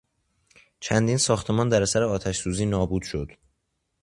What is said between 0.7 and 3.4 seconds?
چندین ساختمان در اثر آتشسوزی نابود شد.